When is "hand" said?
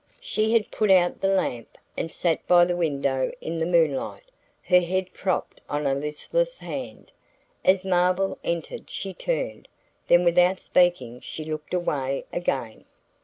6.57-7.11